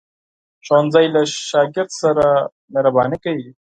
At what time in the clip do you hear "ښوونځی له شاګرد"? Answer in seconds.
0.65-1.91